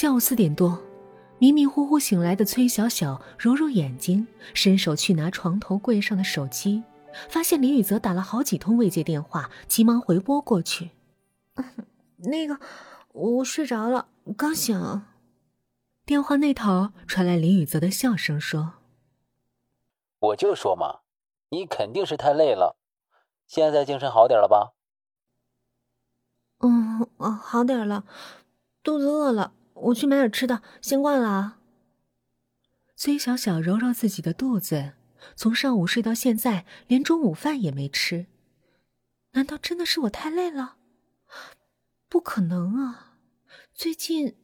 [0.00, 0.80] 下午四点多，
[1.40, 6.84] 迷迷糊糊醒来的崔小小揉揉眼睛，伸手去拿床头柜上的手机，
[7.28, 10.92] 发现林宇泽打了好几通未接电话，急忙回拨过去
[12.30, 12.60] ：“那个，
[13.12, 14.06] 我睡着了，
[14.36, 15.02] 刚醒。”
[16.06, 18.74] 电话那头传来林宇泽的笑声，说
[20.20, 21.00] ：“我就说嘛，
[21.48, 22.76] 你肯定是太累了，
[23.48, 24.74] 现在精神好点了吧
[26.62, 28.04] ？”“嗯，哦，好点了，
[28.84, 31.58] 肚子饿了，我去买点吃的，先挂了啊。”
[32.96, 34.94] 崔小小揉揉自己的肚子，
[35.36, 38.26] 从上午睡到现在，连中午饭也没吃，
[39.32, 40.76] 难道真的是我太累了？
[42.08, 43.18] 不可能啊，
[43.72, 44.36] 最近……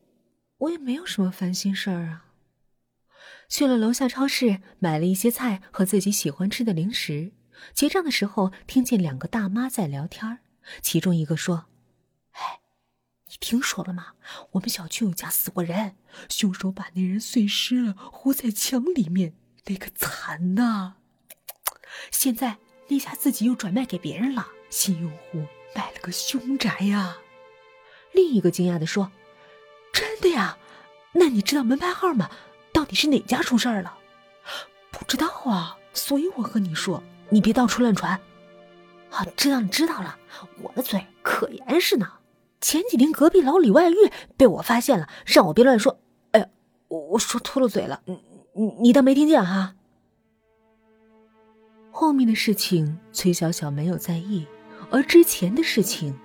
[0.59, 2.27] 我也没有什么烦心事儿啊。
[3.48, 7.33] 去了楼下超市，买了一些菜和自己喜欢吃的零食。
[7.75, 10.39] 结账的时候，听见两个大妈在聊天
[10.80, 11.66] 其中一个说
[12.33, 12.61] ：“哎，
[13.41, 14.12] 听说了吗？
[14.52, 15.97] 我们小区有家死过人，
[16.29, 19.34] 凶手把那人碎尸了，糊在墙里面，
[19.67, 20.95] 那个惨呐！
[22.11, 22.58] 现在
[22.89, 27.19] 那家自己又转卖给别人了，新用户买了个凶宅呀。”
[28.12, 29.11] 另一个惊讶的说。
[29.92, 30.58] 真的呀？
[31.12, 32.28] 那你知道门牌号吗？
[32.73, 33.97] 到底是哪家出事儿了？
[34.91, 38.20] 不知道啊，所以我和你说，你别到处乱传。
[39.11, 40.19] 啊，知道了知道了，
[40.61, 42.11] 我的嘴可严实呢。
[42.65, 43.95] 前几天隔壁老李外遇
[44.39, 46.01] 被我发现了，让我别乱说。
[46.31, 46.47] 哎呀，
[46.89, 48.19] 我我说秃噜嘴了，你
[48.55, 49.75] 你你当没听见哈？
[51.91, 54.47] 后面的事情崔小小没有在意，
[54.91, 56.19] 而之前的事情，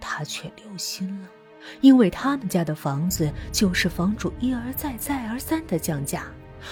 [0.00, 1.28] 她却留心了。
[1.80, 6.26] 因为他们家的房子就是房主一而再再而三的降价，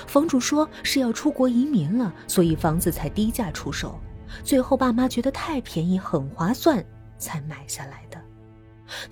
[0.08, 3.96] 房主说是要出国移民了，所以房子才低价出售。
[4.42, 6.84] 最后爸妈觉得太便宜，很划算，
[7.16, 8.20] 才买下来的。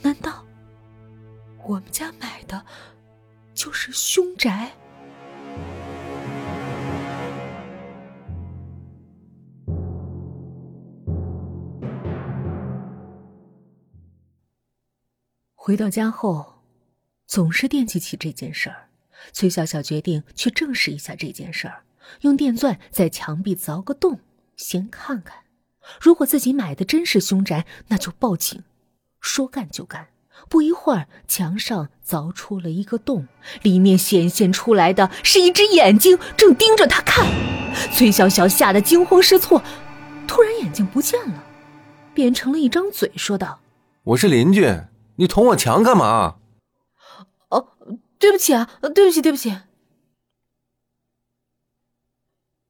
[0.00, 0.44] 难道
[1.64, 2.64] 我们家买的
[3.54, 4.72] 就是凶宅？
[15.54, 16.64] 回到家后，
[17.26, 18.88] 总是惦记起这件事儿。
[19.32, 21.84] 崔小小决定去证实一下这件事儿，
[22.22, 24.18] 用电钻在墙壁凿个洞，
[24.56, 25.44] 先看看。
[26.00, 28.64] 如果自己买的真是凶宅，那就报警。
[29.22, 30.08] 说干就干，
[30.50, 33.28] 不一会儿，墙上凿出了一个洞，
[33.62, 37.24] 里面显现出来的是一只眼睛，正盯着他看。
[37.94, 39.62] 崔小小吓得惊慌失措，
[40.28, 41.42] 突然眼睛不见了，
[42.12, 43.60] 变成了一张嘴，说道
[44.04, 44.68] ：“我是邻居。”
[45.16, 46.38] 你捅我墙干嘛？
[47.50, 47.76] 哦，
[48.18, 49.50] 对不起啊，对不起，对不起。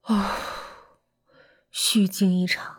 [0.02, 0.36] 啊，
[1.70, 2.76] 虚惊一场。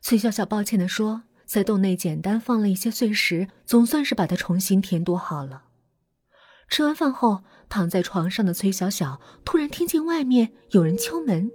[0.00, 5.64] 崔小小抱歉的说：“在洞内简单放了一些碎石，总算是把它重新填堵好了。”
[6.70, 11.50] 吃完饭后，躺在床上的崔小小突然听见外面有人敲门，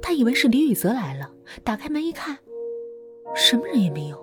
[0.00, 1.30] 他以为是李雨泽来了，
[1.62, 2.38] 打开门一看，
[3.36, 4.18] 什么人也没有。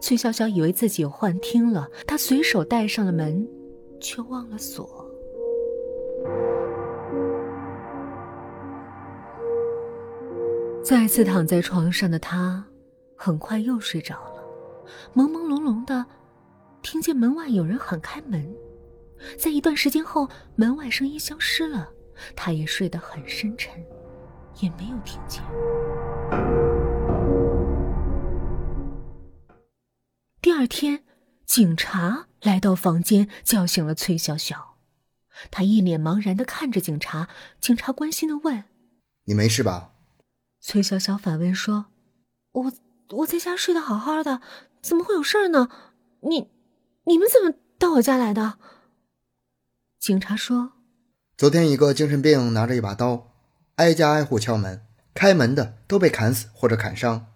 [0.00, 3.48] 崔小小以为自己有幻听了，她随手带上了门，
[4.00, 5.08] 却忘了锁。
[10.82, 12.66] 再次躺在床上的她，
[13.24, 14.42] 很快又睡着了，
[15.14, 16.04] 朦朦胧胧的，
[16.82, 18.52] 听见门外有人喊开门。
[19.38, 21.88] 在一段时间后，门外声音消失了，
[22.34, 23.80] 他也睡得很深沉，
[24.58, 25.40] 也没有听见。
[30.40, 31.04] 第二天，
[31.46, 34.78] 警察来到房间，叫醒了崔小小。
[35.52, 37.28] 他一脸茫然的看着警察，
[37.60, 38.64] 警察关心的问
[39.26, 39.92] ：“你没事吧？”
[40.58, 41.86] 崔小小反问说
[42.50, 42.72] ：“我
[43.12, 44.40] 我在家睡得好好的，
[44.80, 45.68] 怎么会有事儿呢？
[46.20, 46.50] 你
[47.04, 48.58] 你们怎么到我家来的？”
[49.98, 50.72] 警察说
[51.36, 53.32] ：“昨天一个精神病拿着一把刀，
[53.76, 57.26] 挨家挨户敲门，开门的都被砍死或者砍伤。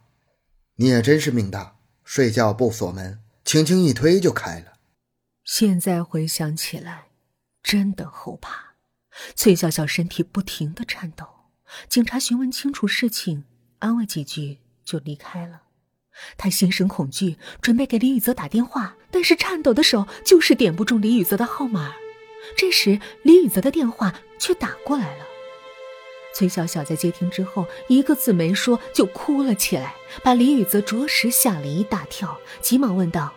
[0.76, 1.75] 你也真是命大。”
[2.06, 4.75] 睡觉不锁门，轻轻一推就开了。
[5.42, 7.09] 现在回想起来，
[7.65, 8.77] 真的后怕。
[9.34, 11.27] 崔笑笑身体不停的颤抖。
[11.89, 13.45] 警察询问清楚事情，
[13.80, 15.62] 安慰几句就离开了。
[16.36, 21.95] 他心生恐惧，准备给李宇泽打电话，但是颤抖的手就是点不中李宇泽的号码。
[22.57, 25.24] 这时，李宇泽的电话却打过来了。
[26.34, 33.33] 崔小小在接听之后，一个字没说就哭了起来，把李宇泽着实吓了一大跳，急忙问道：“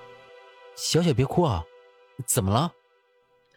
[0.75, 1.63] 小小别哭啊，
[2.25, 2.73] 怎么了？”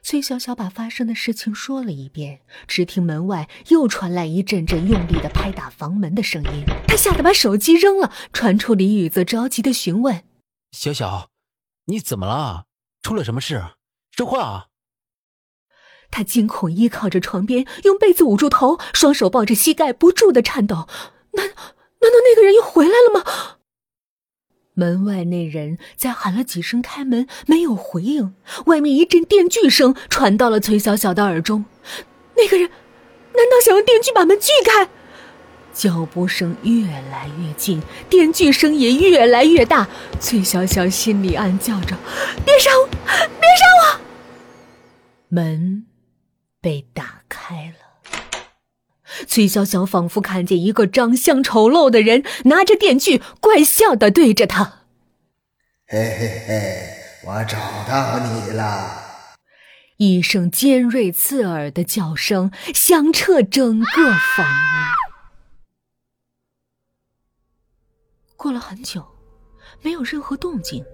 [0.05, 10.25] 崔小小把发生的事情说了一遍，只听门外又传来一阵阵用力的拍打房门的声音，她吓得把手机扔了，传出李雨泽着急的询问
[10.73, 11.31] ：“小小，
[11.87, 12.65] 你怎么了？
[13.03, 13.65] 出了什么事？
[14.11, 14.67] 说话啊！
[16.11, 20.89] 他惊恐依靠着床边，用被子捂住头，双手抱着膝盖，不住的颤抖。
[21.33, 23.59] 难，难道那个人又回来了吗？
[24.75, 28.35] 门外那人在喊了几声“开门”，没有回应。
[28.67, 31.65] 外面一阵电锯声传到了崔小小的耳中。
[32.37, 34.89] 那个人，难道想用电锯把门锯开？
[35.75, 39.89] 脚步声越来越近，电锯声也越来越大。
[40.21, 41.97] 崔小小心里暗叫着
[42.45, 44.01] ：“别杀我，别杀我！”
[45.29, 45.87] 门。
[46.63, 47.12] 被打，
[49.27, 54.85] 崔小小仿佛看见一个长相丑陋的人拿着电锯，怪笑的对着他
[55.87, 56.89] ：“嘿嘿嘿，
[57.25, 57.59] 我找
[57.89, 59.37] 到你了！”
[59.99, 63.87] 一声尖锐刺耳的叫声响彻整个
[64.37, 64.83] 房屋。
[68.37, 69.07] 过了很久，
[69.83, 70.85] 没有任何动静。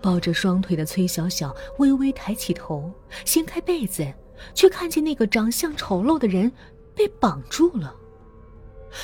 [0.00, 2.92] 抱着双腿的崔小小微微抬起头，
[3.24, 4.12] 掀开被子。
[4.54, 6.50] 却看见那个长相丑陋的人
[6.94, 7.94] 被绑住了。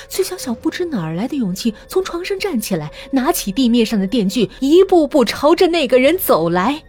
[0.07, 6.83] 崔小小不知哪儿来的勇气，从床上站起来，拿起地面上的电锯，一步步朝着那个人走来。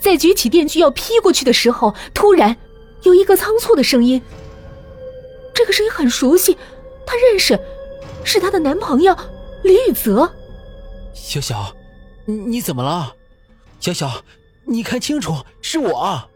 [0.00, 2.56] 在举起电锯要劈过去的时候，突然
[3.02, 4.20] 有一个仓促的声音。
[5.54, 6.56] 这个声音很熟悉，
[7.06, 7.58] 他认识，
[8.24, 9.16] 是她的男朋友
[9.62, 10.30] 李宇泽。
[11.14, 11.74] 小小，
[12.24, 13.14] 你怎么了？
[13.78, 14.10] 小小，
[14.64, 16.28] 你看清楚，是我。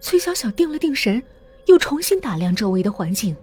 [0.00, 1.22] 崔小小定了定神，
[1.66, 3.36] 又重新打量周围的环境。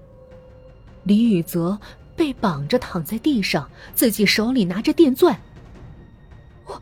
[1.04, 1.80] 李宇泽
[2.16, 5.40] 被绑着躺在地上，自己手里拿着电钻。
[6.66, 6.82] 我，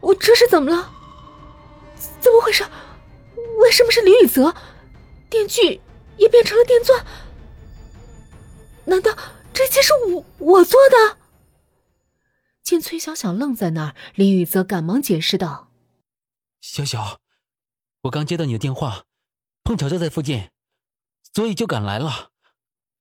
[0.00, 0.92] 我这是怎么了？
[2.20, 2.64] 怎么回事？
[3.58, 4.54] 为什么是李宇泽？
[5.28, 5.80] 电锯
[6.16, 7.04] 也变成了电钻？
[8.84, 9.16] 难道
[9.52, 11.18] 这些是我我做的？
[12.62, 15.70] 见崔小小愣在那儿，李宇泽赶忙解释道
[16.60, 17.18] ：“小小。”
[18.02, 19.04] 我刚接到你的电话，
[19.64, 20.48] 碰巧就在附近，
[21.34, 22.30] 所以就赶来了。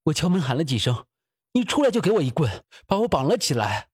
[0.09, 1.05] 我敲门喊了几声，
[1.53, 3.89] 你出来就给我一棍，把我绑了起来。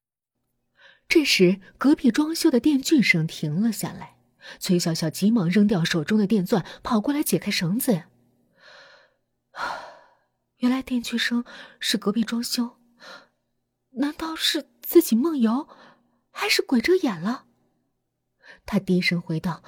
[1.07, 4.17] 这时，隔壁装修的电锯声停了下来。
[4.59, 8.03] 崔小小急忙扔掉手中的电钻，跑过来解开绳子。
[10.57, 11.43] 原来电锯声
[11.79, 12.77] 是隔壁装修，
[13.91, 15.67] 难道是自己梦游，
[16.31, 17.45] 还是鬼遮眼了？
[18.65, 19.63] 他低声回道。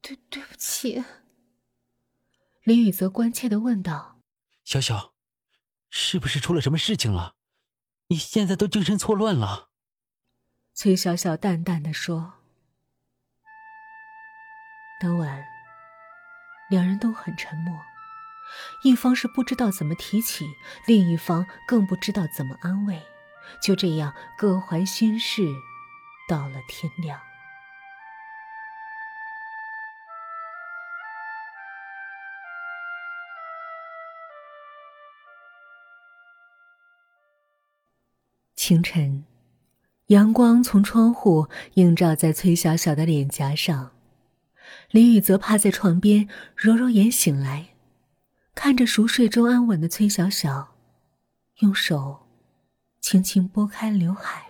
[0.00, 1.02] 对，对不起。
[2.62, 4.20] 林雨泽关切的问道
[4.62, 5.14] ：“小小，
[5.90, 7.34] 是不是出了什么事情了？
[8.08, 9.68] 你现在都精神错乱了。”
[10.74, 12.34] 崔小小淡淡的说
[15.02, 15.44] ：“当晚，
[16.70, 17.78] 两人都很沉默，
[18.84, 20.46] 一方是不知道怎么提起，
[20.86, 23.02] 另一方更不知道怎么安慰，
[23.62, 25.42] 就这样各怀心事，
[26.28, 27.20] 到了天亮。”
[38.68, 39.24] 清晨，
[40.08, 43.92] 阳光从窗户映照在崔小小的脸颊上。
[44.90, 47.68] 李雨泽趴在床边，揉揉眼醒来，
[48.54, 50.74] 看着熟睡中安稳的崔小小，
[51.60, 52.26] 用手
[53.00, 54.42] 轻轻拨开刘海。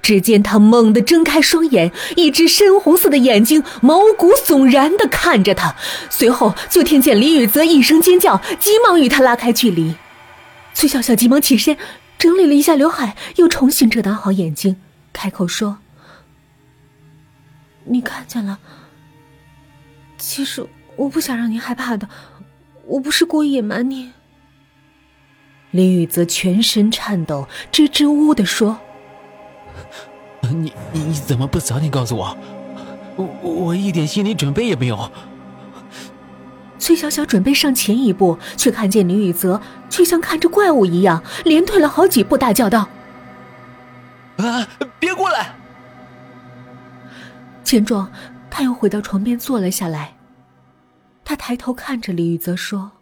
[0.00, 5.76] 只见他猛地睁开双眼，一只深红色的眼睛毛骨悚然的看着他。
[6.08, 9.94] 随后就听见李雨泽一声尖叫，急忙与他拉开距离。
[10.72, 11.76] 崔小小急忙起身。
[12.18, 14.76] 整理了一下刘海，又重新遮挡好眼睛，
[15.12, 15.78] 开口说
[17.86, 18.58] ：“你看见了。
[20.18, 22.08] 其实我不想让您害怕的，
[22.84, 24.10] 我不是故意隐瞒你。”
[25.70, 28.78] 林雨泽全身颤抖，支支吾吾的说
[30.42, 32.36] ：“你你怎么不早点告诉我？
[33.16, 35.10] 我我一点心理准备也没有。”
[36.78, 42.88] 崔小小准备上前一步，却看见李雨泽，却像看着怪物一样，连退了好几步，大叫道
[44.38, 44.68] ：“啊，
[44.98, 45.54] 别过来！”
[47.64, 48.10] 见状，
[48.50, 50.16] 他又回到床边坐了下来。
[51.24, 52.92] 他抬头看着李雨泽说：“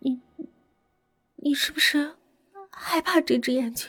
[0.00, 0.20] 你，
[1.36, 2.16] 你是不是
[2.70, 3.88] 害怕这只眼睛？”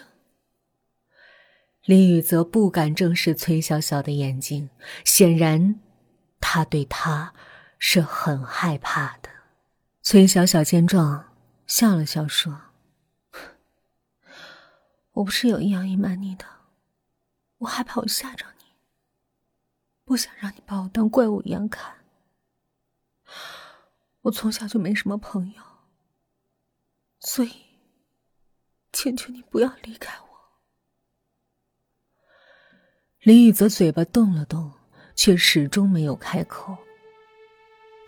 [1.83, 4.69] 李雨泽不敢正视崔小小的眼睛，
[5.03, 5.75] 显然，
[6.39, 7.33] 他对他。
[7.85, 9.29] 是很害怕的。
[10.01, 11.35] 崔小小见状，
[11.67, 12.61] 笑了笑说
[15.11, 16.45] ：“我不是有意要隐瞒你的，
[17.57, 18.63] 我害怕我吓着你，
[20.05, 22.05] 不想让你把我当怪物一样看。
[24.21, 25.61] 我从小就没什么朋友，
[27.19, 27.51] 所以，
[28.93, 30.27] 请求你不要离开我。”
[33.19, 34.71] 林雨泽嘴巴动了动。
[35.15, 36.75] 却始终没有开口。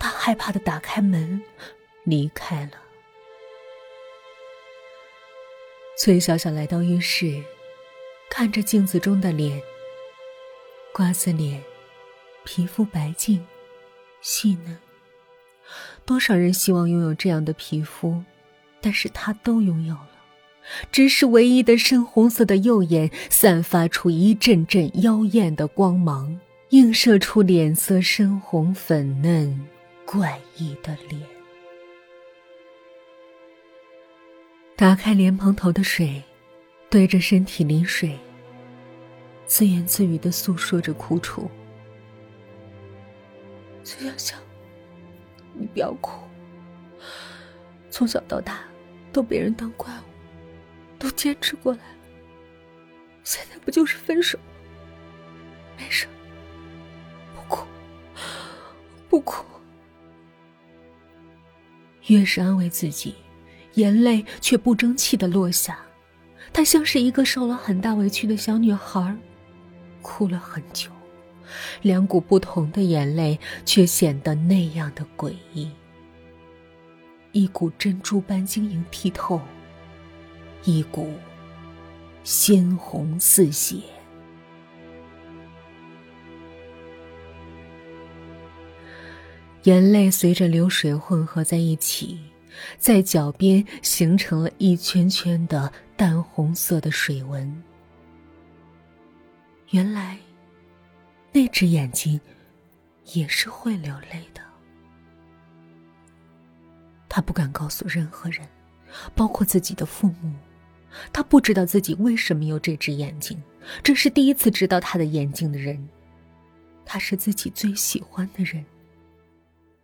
[0.05, 1.41] 他害怕的打开门，
[2.03, 2.74] 离开了。
[5.97, 7.41] 崔小小来到浴室，
[8.29, 9.59] 看着镜子中的脸，
[10.93, 11.59] 瓜子脸，
[12.43, 13.43] 皮肤白净、
[14.21, 14.77] 细嫩。
[16.05, 18.24] 多少人希望拥有这样的皮肤，
[18.79, 20.09] 但是他都拥有了。
[20.91, 29.67] 只是唯一的深红色的右眼散发出一阵阵妖艳的光芒，映射出脸色深红粉嫩、
[30.05, 31.21] 怪异的脸。
[34.75, 36.21] 打开莲蓬头的水，
[36.89, 38.17] 对着身体淋水，
[39.45, 41.50] 自言自语的诉说着苦楚。
[43.83, 44.38] 崔小小，
[45.53, 46.21] 你不要哭。
[47.89, 48.63] 从小到大，
[49.13, 50.03] 都被人当怪物。
[50.97, 51.97] 都坚持过来了，
[53.24, 54.39] 现在不就是分手？
[55.77, 56.07] 没事，
[57.35, 57.67] 不哭，
[59.09, 59.45] 不哭。
[62.07, 63.15] 越是安慰自己，
[63.75, 65.79] 眼泪却不争气的落下。
[66.53, 69.15] 她像是一个受了很大委屈的小女孩，
[70.01, 70.89] 哭了很久，
[71.81, 75.69] 两股不同的眼泪却显得那样的诡异。
[77.31, 79.41] 一股珍珠般晶莹剔透。
[80.63, 81.13] 一股
[82.24, 83.75] 鲜红似血，
[89.65, 92.19] 眼泪随着流水混合在一起，
[92.77, 97.63] 在脚边形成了一圈圈的淡红色的水纹。
[99.72, 100.19] 原来，
[101.31, 102.19] 那只眼睛
[103.13, 104.41] 也是会流泪的。
[107.10, 108.48] 他不敢告诉任何人，
[109.15, 110.31] 包括自己的父母。
[111.12, 113.41] 他不知道自己为什么有这只眼睛，
[113.81, 115.89] 这是第一次知道他的眼睛的人，
[116.86, 118.63] 他是自己最喜欢的人，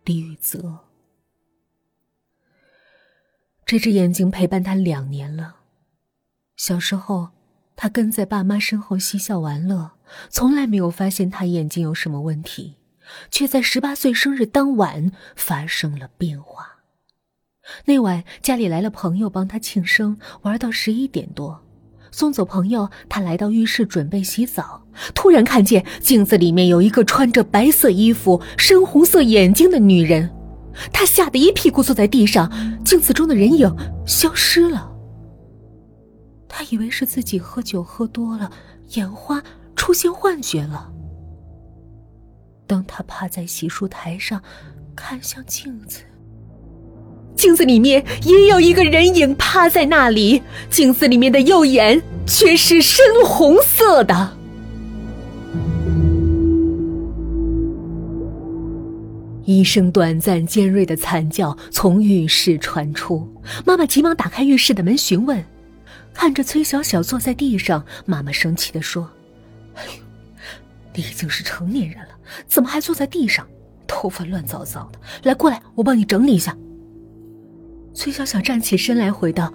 [0.04, 0.80] 李雨泽。
[3.64, 5.56] 这只眼睛陪伴他两年了，
[6.56, 7.30] 小时候
[7.74, 9.92] 他跟在爸妈身后嬉笑玩乐，
[10.28, 12.76] 从来没有发现他眼睛有什么问题，
[13.30, 16.82] 却在十八岁生日当晚发生了变化。
[17.84, 21.64] 那晚家里来了朋友帮他庆生，玩到十一点多，
[22.12, 24.82] 送走朋友，他来到浴室准备洗澡，
[25.14, 30.30] 突然看见镜子里面有一个穿着白色衣服、深红色眼睛的女人，
[30.92, 32.52] 他吓得一屁股坐在地上，
[32.84, 33.74] 镜子中的人影
[34.06, 34.92] 消失了。
[36.46, 38.52] 他以为是自己喝酒喝多了，
[38.90, 39.42] 眼花
[39.74, 40.92] 出现幻觉了。
[42.66, 44.40] 当他趴在洗漱台上，
[44.94, 46.02] 看向镜子。
[47.42, 54.36] 镜子里面也有一个人影趴在那里，镜子里面的右眼却是深红色的。
[59.44, 63.28] 一声短暂尖锐的惨叫从浴室传出，
[63.66, 65.44] 妈妈急忙打开浴室的门询问，
[66.14, 69.10] 看着崔小小坐在地上，妈妈生气的说
[69.74, 69.90] ：“哎呦，
[70.94, 72.14] 你已经是成年人了，
[72.46, 73.44] 怎么还坐在地上？
[73.88, 76.56] 头发乱糟糟的，来过来，我帮你整理一下。”
[77.94, 79.52] 崔小小站起身来，回道：“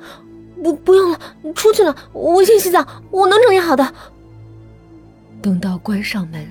[0.63, 1.19] 不，不用了，
[1.55, 1.95] 出去了。
[2.13, 3.93] 我先洗澡，我能整理好的。”
[5.41, 6.47] 等到关上门，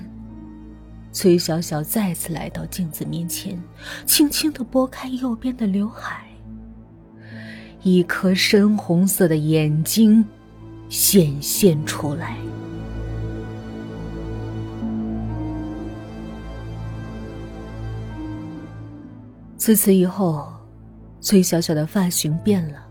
[1.11, 3.61] 崔小小再次来到镜子面前，
[4.05, 6.27] 轻轻的拨开右边的刘海，
[7.83, 10.25] 一颗深红色的眼睛
[10.89, 12.37] 显现出来。
[19.55, 20.56] 自此以后。
[21.27, 22.81] 崔小小的发型变了，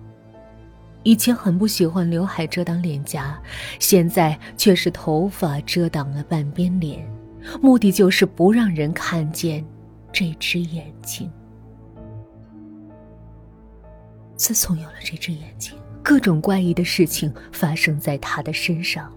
[1.05, 3.41] 以前很不喜欢刘海遮挡脸颊，
[3.79, 7.11] 现在却是头发遮挡了半边脸，
[7.63, 9.65] 目的就是不让人看见
[10.13, 11.33] 这只眼睛。
[14.37, 19.11] 自从有了这只眼睛，各种怪异的事情发生在他的身上，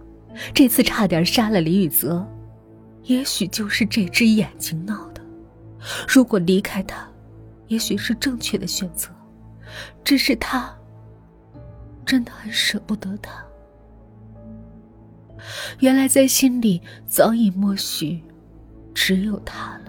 [0.53, 2.25] 这次差点杀了李雨泽，
[3.03, 5.21] 也许就是这只眼睛闹的。
[6.07, 7.08] 如果离开他。
[7.69, 9.09] 也许是正确的选择，
[10.03, 10.75] 只是他
[12.05, 13.43] 真的很舍不得他。
[15.79, 18.21] 原来在心里早已默许，
[18.93, 19.88] 只有他了。